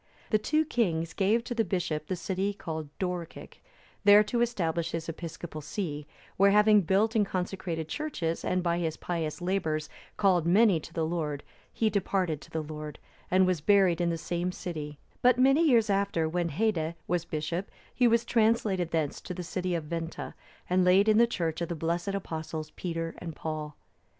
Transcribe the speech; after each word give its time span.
The 0.31 0.39
two 0.39 0.65
kings 0.65 1.13
gave 1.13 1.43
to 1.43 1.53
the 1.53 1.63
bishop 1.63 2.07
the 2.07 2.15
city 2.15 2.55
called 2.55 2.89
Dorcic,(321) 2.97 3.57
there 4.03 4.23
to 4.23 4.41
establish 4.41 4.93
his 4.93 5.07
episcopal 5.07 5.61
see; 5.61 6.07
where 6.37 6.49
having 6.49 6.81
built 6.81 7.15
and 7.15 7.23
consecrated 7.23 7.87
churches, 7.87 8.43
and 8.43 8.63
by 8.63 8.79
his 8.79 8.97
pious 8.97 9.41
labours 9.41 9.89
called 10.17 10.47
many 10.47 10.79
to 10.79 10.91
the 10.91 11.05
Lord, 11.05 11.43
he 11.71 11.91
departed 11.91 12.41
to 12.41 12.49
the 12.49 12.63
Lord, 12.63 12.97
and 13.29 13.45
was 13.45 13.61
buried 13.61 14.01
in 14.01 14.09
the 14.09 14.17
same 14.17 14.51
city; 14.51 14.97
but 15.21 15.37
many 15.37 15.69
years 15.69 15.87
after, 15.87 16.27
when 16.27 16.49
Haedde 16.49 16.95
was 17.07 17.23
bishop,(322) 17.25 17.71
he 17.93 18.07
was 18.07 18.25
translated 18.25 18.89
thence 18.89 19.21
to 19.21 19.35
the 19.35 19.43
city 19.43 19.75
of 19.75 19.83
Venta,(323) 19.83 20.33
and 20.67 20.83
laid 20.83 21.09
in 21.09 21.19
the 21.19 21.27
church 21.27 21.61
of 21.61 21.69
the 21.69 21.75
blessed 21.75 22.15
Apostles, 22.15 22.71
Peter 22.71 23.13
and 23.19 23.35
Paul. 23.35 23.77